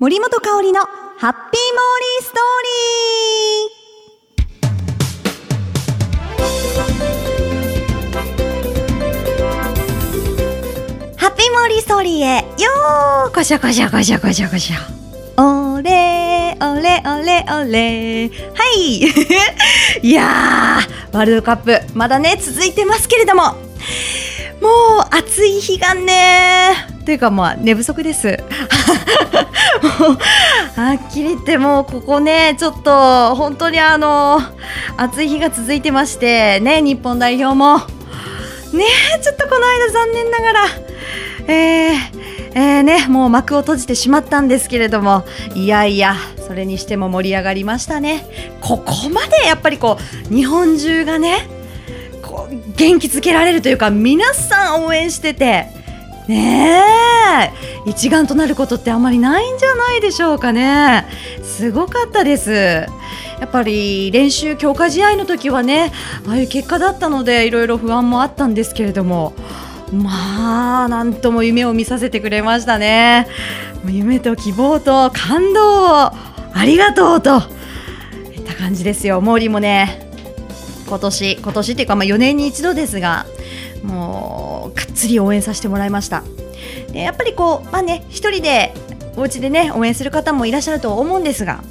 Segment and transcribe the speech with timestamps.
[0.00, 11.18] 森本香里のハッピーモーリーストーリー。
[11.18, 12.36] ハッピーモーリーストーリーへ。
[12.62, 14.76] よーこしょこしょこしょこしょこしょ。
[15.42, 19.02] おれおれおれおれはい。
[20.08, 23.56] いやーワールドカップまだね続いてますけれども。
[24.60, 26.74] もう暑い日がね
[27.04, 28.38] というかまあ寝不足です。
[30.76, 34.40] はっきり言ってもうここねちょっと本当にあの
[34.96, 37.78] 暑い日が続いてましてね日本代表も。
[38.72, 38.84] ね
[39.22, 40.66] ちょっとこの間残念ながら
[41.46, 41.94] えー、
[42.54, 45.24] えー、ねもう幕を閉じてしまったんですけれども
[45.54, 48.26] いやいやそれにしても盛り上がりましたね。
[48.60, 49.98] ここまでやっぱりこ
[50.30, 51.48] う日本中がね
[52.22, 55.77] こう元気づけられるというか皆さん応援してて
[56.28, 56.82] ね
[57.86, 57.88] え。
[57.88, 61.06] 一丸となることってあんまりないんじゃないでしょうかね。
[61.42, 62.52] すごかったです。
[62.52, 65.92] やっぱり練習強化試合の時はね
[66.26, 69.32] ああいう結果だったのでいろいろ不安もあったんですけれども。
[69.92, 73.26] まあなんとも夢を見させてくれましたね。
[73.86, 76.12] 夢と希望と感動を
[76.52, 77.40] ありがとうと。
[78.34, 79.22] いった感じですよ。
[79.22, 80.10] 毛利もね
[80.86, 83.24] 今年今年っていうかまあ4年に一度ですが
[83.82, 86.22] もうがっつり応援させてもらいました。
[86.92, 88.72] でやっぱりこうまあね一人で
[89.16, 91.62] お家でね応援する方もいらっしゃると思うんですが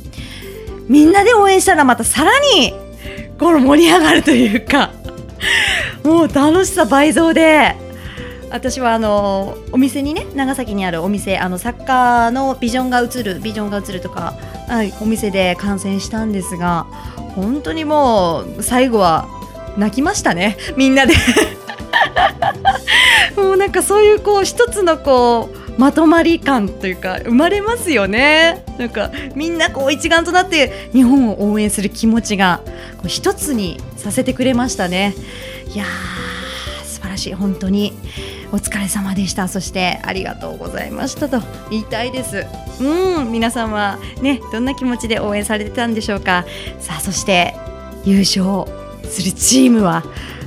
[0.88, 2.74] みんなで応援したらまたさらに
[3.40, 4.92] この盛り上がるというか
[6.04, 7.76] もう楽しさ倍増で
[8.50, 14.34] 私はあのお店にね長崎にあるお店あのサッカーのビジョンが映るビジョンが映るとか、
[14.68, 16.86] はい、お店で観戦したんですが
[17.36, 19.28] 本当にもう最後は
[19.78, 21.14] 泣きましたねみんなで。
[23.38, 28.66] もうなんかそういうこう一つのこうまとまり感というか生まれますよね。
[28.80, 32.62] なんかみんなこう一丸となって日本を応援する気持ちが
[32.98, 35.14] こう一つにさせてくれましたね。
[35.74, 37.34] いやー素晴らしい。
[37.36, 37.94] 本当に
[38.52, 39.48] お疲れ様でした。
[39.48, 42.46] そしてありがとうございましたと言いたいです。
[42.82, 46.46] うん皆さんはねどんな気持ちで応援されてたんでしょうか。
[46.80, 47.54] さあそして
[48.04, 48.66] 優勝
[49.08, 50.04] するチームは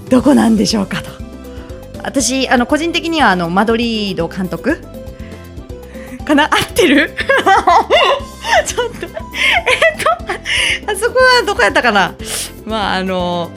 [0.08, 1.29] どこなんでしょうかと。
[2.04, 4.80] 私あの個人的にはあのマドリード監督。
[6.24, 6.44] かな？
[6.52, 7.10] 合ってる？
[8.66, 9.10] ちょっとえっ
[10.86, 12.14] とあそこはどこやったかな？
[12.64, 13.50] まああの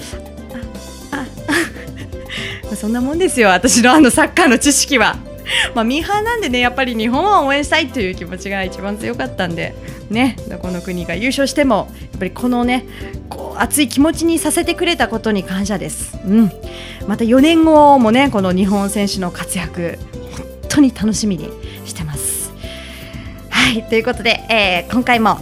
[1.11, 5.15] あそんなもんですよ私のあのサッカーの知識は。
[5.75, 9.75] まあ、ミーハーなんでねやっぱり日本を応援したいという気持ちが一番強かったんで
[10.09, 12.85] ねどこの国が優勝してもやっぱりこのね
[13.61, 16.17] 熱い気持ちにさせてくれたことに感謝です。
[16.25, 16.51] うん
[17.07, 19.97] また4年後もねこの日本選手の活躍
[20.31, 21.49] 本当に楽しみに
[21.85, 22.51] してます。
[23.49, 25.35] はいということで、えー、今回も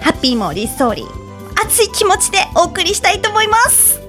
[0.00, 1.24] ハッピーもリーストーリー
[1.64, 4.00] 熱い気持ちでお送りしたいと思います。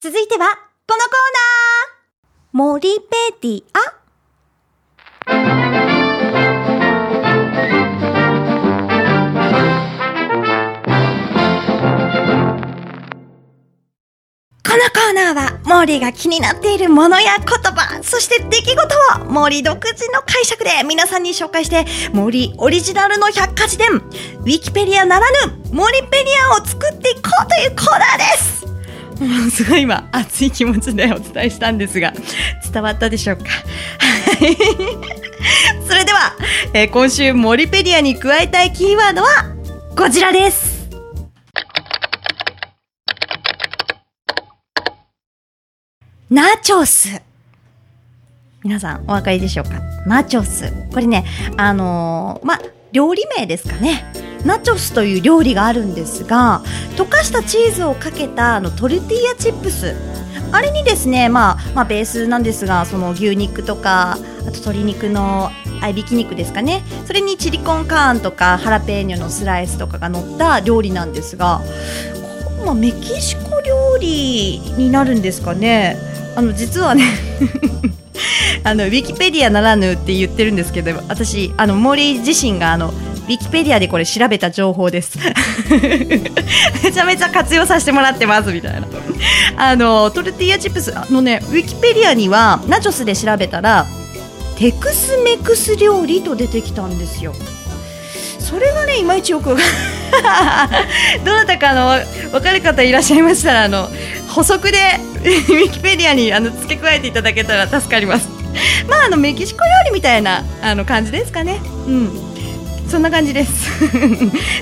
[0.00, 0.46] 続いては
[0.86, 1.14] このコー
[2.54, 3.95] ナー森ペディア？
[15.86, 28.66] リーが気になっているものや言葉、そして出来事を、モーリー独自の解釈で皆さんに紹介して、モーリーオリジナルの百科事典、ウィキペディアならぬ、モリペディアを作っていこうというコーナーです
[29.20, 32.12] もう すごい今、熱い気持ちでお伝えしたんですが、
[32.72, 33.44] 伝わったでしょうか？
[33.44, 34.56] はい。
[35.88, 36.34] それでは、
[36.74, 39.28] えー、今週、モリペディアに加えたいキーワードは、
[39.96, 40.65] こちらです
[46.28, 47.22] ナチョス。
[48.64, 49.78] 皆さんお分かりでしょうか？
[50.08, 50.72] ナチョス。
[50.92, 51.24] これね、
[51.56, 52.58] あのー、ま、
[52.90, 54.04] 料理名ですかね。
[54.44, 56.62] ナチョスという料理があるんですが、
[56.96, 59.94] 溶かしたチーズをかけたあのトルティーヤチップス。
[60.50, 66.82] あれにですね、まあ、まあ、ベースなんですが、その牛肉とか、あと鶏肉の合いびき肉ですかね。
[67.06, 71.60] それにチリコンカーンとかハラペーニョのスライスとかが乗った料理なんですが、
[72.64, 75.96] まあ、メキシコ料理になるんですかね。
[76.36, 77.04] あの実はね
[78.62, 85.18] あのウィキペディアならぬって言ってるんですけど私あの森自身があのウィキペディアでこれ調べた情報です。
[86.84, 88.86] めちゃめちゃ活用させてもらってますみたいな。
[89.56, 93.86] あのトルティーヤチップスのねウィキペディアにはナチョスで調べたら
[94.56, 97.34] テクスメクス料理と出てきたんですよ。
[98.46, 99.56] それがねいまいちよく
[101.24, 102.00] どなたかの
[102.30, 103.90] 分かる方いらっしゃいましたらあの
[104.28, 104.78] 補足で
[105.18, 108.28] ウィキペディアにあの付け加えていただけたら助かります。
[108.88, 111.60] まああのメキシコ料理みたいなあの感じですかね。
[111.88, 112.10] うん。
[112.88, 113.68] そんな感じです。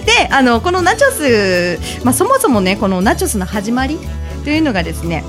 [0.06, 3.98] であのこのナチョス、まあ、そもそもねこのナチョスの始まり
[4.44, 5.24] というのがですね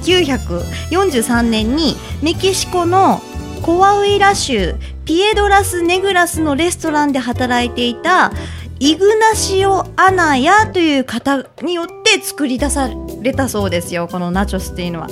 [0.00, 3.22] 1943年にメキシコの
[3.62, 4.74] コアウイラ州
[5.10, 8.30] ピエドラス・ネグラスのレストランで働いていた
[8.78, 12.88] イグナシオ・アナヤという方によって作り出さ
[13.20, 15.08] れたそうですよこのナチョスっていうのは。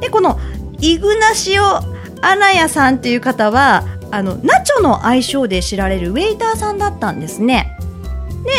[0.00, 0.40] でこの
[0.80, 7.78] イグナシオ・アナヤさんという方はあのナチョの愛称で知られるウェイターさんだったんですね。
[8.44, 8.50] で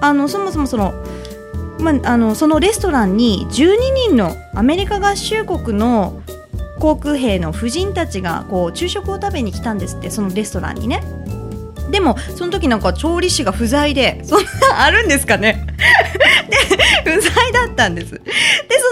[0.00, 0.94] あのそもそもその
[1.80, 6.22] ま、あのそのレストランに12人のアメリカ合衆国の
[6.80, 11.02] 航空兵の婦人たちがこう昼食を食べに来たんですってそのレストランにね。
[11.90, 15.66] でもその時なんか調理師が不在でそんなあるんですかね。
[17.04, 18.12] で不在だったんです。
[18.12, 18.20] で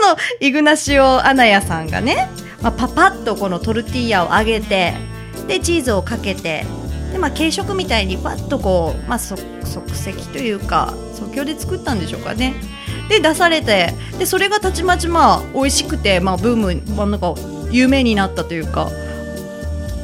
[0.02, 2.28] そのイグナシオ・アナヤさんがね、
[2.60, 4.94] まあ、パパッとこのトルティーヤを揚げて
[5.46, 6.66] でチーズをかけて
[7.12, 9.40] で、まあ、軽食みたいにパッとこう、まあ、即
[9.94, 12.54] 席というか即興で作ったんでしょうかね。
[13.08, 17.34] で出されてでそれがたちまちまあ美味しくて、まあ、ブーム、まあ、なんか
[17.70, 18.90] 有名になったというか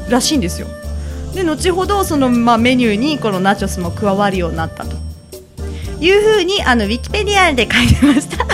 [0.08, 0.66] らしいんですよ。
[1.34, 4.96] で後ほどその、まあ、メニューにこのナチョスも加わるようになったと。
[6.00, 8.44] いうふうにあのウィキペディアで書いてました。
[8.44, 8.46] あ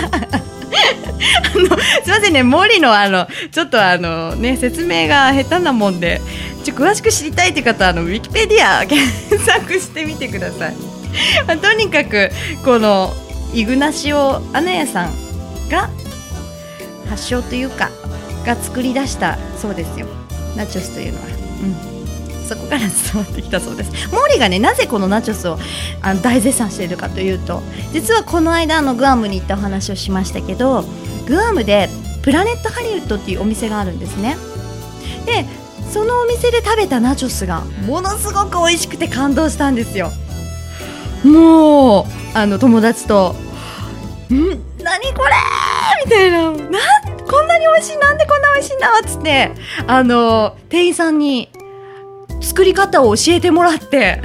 [1.57, 2.43] のすいませんね。
[2.43, 6.21] 森のあのちょっとあのね説明が下手なもんで
[6.63, 9.05] ちょ詳しく知りたいという方はあのウィキペディア検
[9.37, 10.75] 索してみてください、
[11.59, 12.29] とにかく
[12.63, 13.11] この
[13.53, 15.11] イグナシオ・アナヤさん
[15.69, 15.89] が
[17.09, 17.89] 発祥というか
[18.45, 20.07] が作り出したそうですよ。
[20.55, 23.91] ナチョスというのは、うん、そこから伝わってきたそうです。
[24.09, 25.57] モーリーがねなぜこのナチョスを
[26.01, 27.61] あの大絶賛しているかというと
[27.93, 30.83] 実はこの間のグアムに行ったお話をしましたけど
[31.27, 31.89] グアムで
[32.23, 34.35] プラネットハリウッドっていうお店があるんですね。
[35.25, 35.45] で
[35.91, 40.11] そのお店で食べたナチョスがものすごく美味しくて感動したんですよ。
[41.23, 43.35] もうあの友達と
[44.31, 44.59] 「ん？
[44.81, 45.35] 何これ!」
[46.05, 46.51] みたいな。
[46.51, 46.79] な
[47.31, 49.51] こんなに美味しいなんでこんな美味しいんだっつって
[49.87, 51.49] あの店員さんに
[52.41, 54.21] 作り方を教えてもらって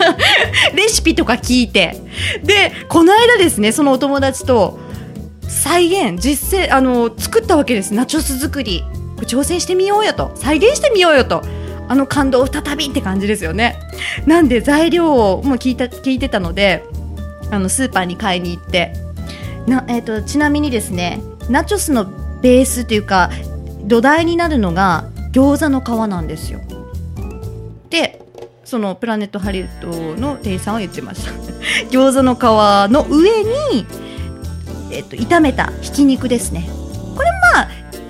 [0.74, 1.96] レシピとか聞いて。
[2.42, 4.78] でこの間ですねそのお友達と
[5.48, 7.94] 再現実践あの作ったわけです。
[7.94, 8.84] ナチョス作り。
[9.22, 10.32] 挑戦してみようよと。
[10.34, 11.42] 再現してみようよと。
[11.88, 13.76] あの感動再びって感じですよね。
[14.26, 16.82] なんで材料をもう聞いた聞いてたので
[17.50, 18.92] あのスーパーに買いに行って。
[19.66, 22.04] な、えーと、ちなみにですねナチョスの
[22.44, 23.30] ベースというか
[23.84, 26.60] 土台になるのが餃子の皮なんですよ。
[27.88, 28.20] で
[28.64, 31.32] そのプラネットハリウッドの店員さんは言ってました。
[31.88, 32.40] 餃子の皮
[32.92, 33.86] の上に、
[34.90, 36.68] えっと、炒めたひき肉ですね。
[37.16, 37.68] これまあ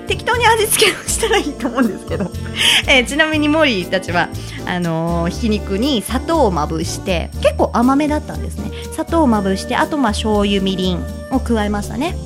[0.09, 2.29] 適当に味付けをしたらいいと思うんですけど、
[2.89, 4.29] えー、ちなみにモリーたちは
[4.67, 8.73] あのー、ひき肉に砂糖をまぶして結構甘めだったんですね。
[8.93, 12.17] 砂糖をまぶしてあとまあ醤油みりんを加えましたね。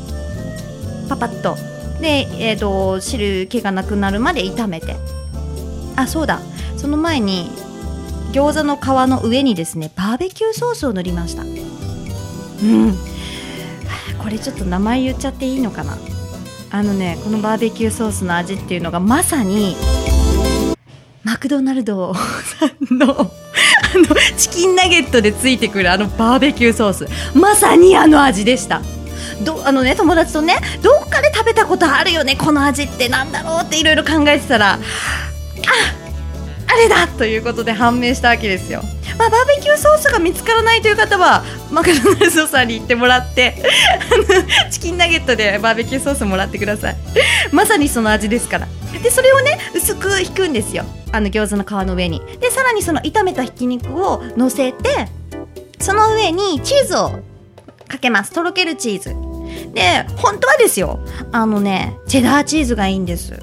[1.10, 1.77] パパッと。
[2.00, 4.96] で、えーと、汁気がなくなるまで炒めて。
[5.96, 6.40] あそうだ。
[6.76, 7.50] その前に
[8.32, 11.42] 餃子の皮の上にですねバーベキューソースを塗りました。
[11.42, 12.94] うん。
[14.18, 15.98] これちょっと名前言っちゃっていいのかな。
[16.70, 19.74] あのねこのバーベキューソースの味っていうのがまさに
[21.24, 23.24] マクドナルドさんの あ
[23.96, 27.06] のチキンナゲットでついてくるあのバーベキューソース。
[27.34, 28.82] まさにあの味でした。
[29.42, 34.78] どあのね友達とねどっかで食べたことあるよねこの味ってなんだろうっていろいろ考えてたらあ
[36.70, 38.82] あれだということで判明したわけですよ。
[39.18, 41.42] まあ、バーベキューソースが見つからないという方は
[41.72, 43.56] マクドナルドさんに行ってもらって
[44.70, 46.96] チキンナゲットでバーベキューソースもらってください。
[47.50, 48.68] まさにその味ですから。
[49.02, 50.84] でそれをね薄く引くんですよ。
[51.10, 52.22] あの餃子の皮の上に。
[52.40, 55.08] でさらにその炒めたひき肉を乗せて
[55.80, 57.10] その上にチーズを
[57.88, 58.32] かけます。
[58.32, 59.27] とろけるチーズ。
[59.74, 61.00] で本当はですよ
[61.32, 63.40] あのねチェダーチーズがいいんです。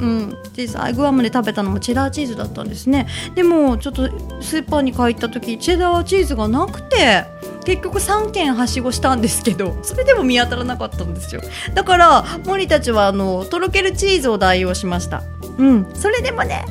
[0.00, 0.36] うん。
[0.56, 3.06] 実際グアムで食べたのもチェダーチーズだったんですね。
[3.34, 4.08] でもちょっと
[4.42, 7.24] スーパーに買いった時チェダーチーズがなくて
[7.64, 11.40] 結局3軒はしごしたんですけど それでも見当たらなかったんですよ。
[11.74, 15.22] だから森たちはあのとろけるチーズを代用しました。
[15.58, 15.86] うん。
[15.94, 16.64] それでもね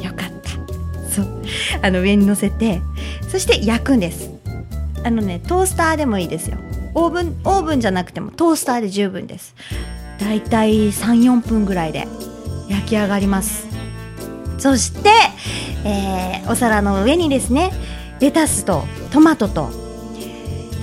[0.00, 0.50] よかった。
[1.14, 1.26] そう。
[1.82, 2.80] あの上に乗せて
[3.28, 4.30] そして焼くんです。
[5.04, 6.58] あのねトースターでもいいですよ。
[6.94, 9.54] オーブンオーブンじゃなくてもトースターで十分です。
[10.18, 12.06] だいたい34分ぐらいで
[12.68, 13.66] 焼き上がります。
[14.58, 15.10] そして、
[15.84, 17.72] えー、お皿の上にですね
[18.20, 19.70] レタスとトマトと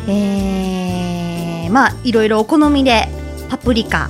[0.07, 3.07] えー、まあいろいろお好みで
[3.49, 4.09] パプリカ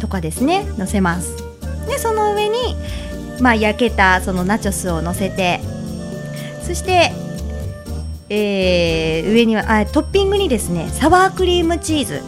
[0.00, 1.36] とかですね乗せます。
[1.86, 2.76] でその上に
[3.40, 5.60] まあ焼けたそのナチョスを乗せて
[6.62, 7.12] そして
[8.30, 12.22] えー、上にはあトッピングにですねサワークリームチーズ。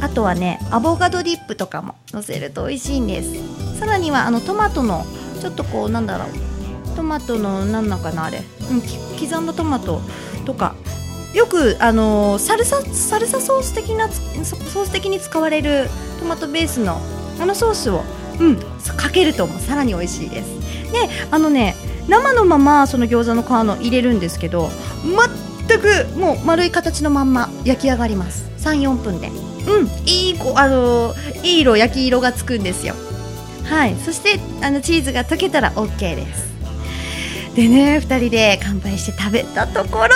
[0.00, 3.78] あとはねアボカドディップとかも乗せると美味しいんです。
[3.78, 5.04] さらにはあのトマトの
[5.40, 6.28] ちょっとこうなんだろう。
[6.96, 10.00] トマトの何なのかなあれ、うん、刻んだトマト
[10.44, 10.74] とか。
[11.34, 16.98] よくあのサルササルサソース的なソース的に使われるトマトベースの
[17.38, 18.02] あのソースを
[18.40, 18.56] うん
[18.96, 20.92] かけるともさらに美味しいです。
[20.92, 21.74] であのね
[22.08, 24.70] 生のままその餃子の皮の入れるんですけど
[25.06, 28.50] 全くもう丸い形のまんま焼き上がります。
[28.58, 29.28] 34分で。
[29.28, 29.86] うん。
[30.06, 32.94] いいあのいい色焼き色がつくんですよ。
[33.64, 33.96] はい。
[33.96, 36.46] そしてあのチーズが溶けたら OK です。
[37.54, 40.06] でね2人で乾杯して食べたとこ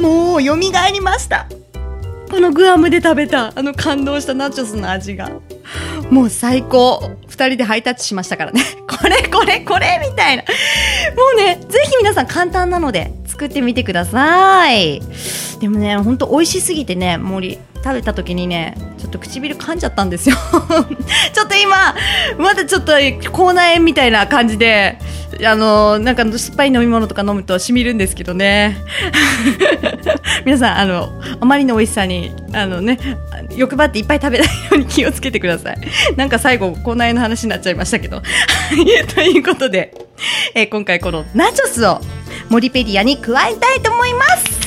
[0.00, 1.46] ろもう蘇りました。
[2.30, 5.30] このグアムで食べたあの感動したナチョスの味が。
[6.10, 7.16] もう最高。
[7.28, 8.62] 2人でハイタッチしましたからね。
[8.80, 10.44] ここれこれこれみたいな。
[10.44, 10.48] も
[11.34, 15.02] うねぜひ皆さん簡単なので作ってみてください。
[15.62, 20.34] でもねほんと美味しすぎてね森食べた時にねちょっと唇噛んじゃったんですよ。
[21.32, 21.94] ちょっと今
[22.36, 22.94] まだちょっと
[23.30, 24.98] 口内炎みたいな感じで
[25.46, 28.76] あのなんか酸っぱい飲み物とか飲むとしみるんですけどね。
[30.44, 32.98] 皆さんあのあまりの美味しさにあのね
[33.54, 35.78] 欲張っていっぱい食べないように気をつけてください。
[36.16, 38.20] なんか最後口内炎の話になっちゃいましたけど。
[39.14, 39.94] ということで、
[40.56, 42.00] えー、今回このナチョスを
[42.48, 44.61] モリペディアに加えたいと思います。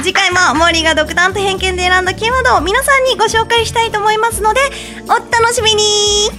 [0.00, 4.60] 次回もモーリーが独断と偏見で選んだキーワードを皆さんにご紹介したいと思いますので
[5.04, 6.30] お楽しみに。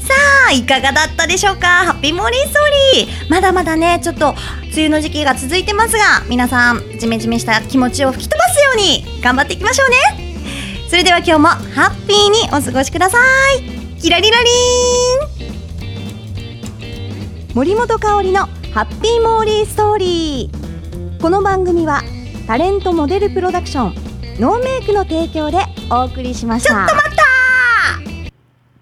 [0.00, 0.14] さ
[0.48, 1.66] あいかがだったでしょうか？
[1.66, 2.62] ハッピーモーリーストー
[2.98, 3.30] リー。
[3.30, 4.34] まだまだねちょっと
[4.72, 9.88] 梅雨の時期が続いてますが皆さんジメジメした気持ちを吹き飛ばすように頑張っていきましょう
[10.18, 10.23] ね。
[10.88, 13.18] それでは今日もハッピーにお過ごしくださ
[13.58, 13.62] い。
[14.00, 14.54] キラリラリン。
[17.54, 22.02] 森本香里のハッピーモーリーストーリーこの番組は
[22.46, 23.94] タレントモデルプロダクション
[24.40, 25.58] ノーメイクの提供で
[25.90, 26.70] お送りしました。
[26.70, 27.26] ちょっと待ったっ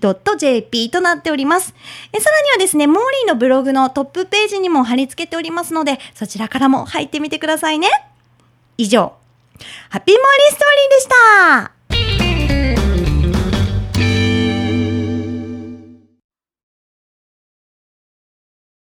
[0.00, 1.74] www.nomake nomake.jp となっております。
[2.12, 7.88] えさらにはですね、モーリーのブログのトップページにも貼り付けておりますので、そちらからも入ってみてくださいね。
[8.78, 9.12] 以上、
[9.90, 11.79] ハッピーモーリーストーリーでした。